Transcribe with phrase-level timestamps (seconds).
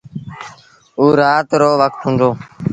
[0.99, 2.29] اوٚ رآت رو وکت هُݩدو۔